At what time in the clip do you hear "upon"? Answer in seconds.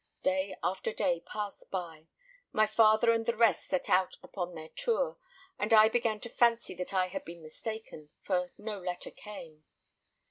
4.23-4.55